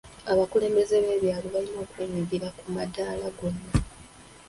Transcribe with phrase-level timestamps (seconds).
[0.31, 3.65] Abakulembeze b'ebyalo balina okwenyigiramu ku madaala gonna.